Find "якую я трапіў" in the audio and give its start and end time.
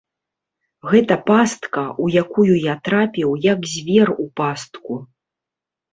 2.23-3.35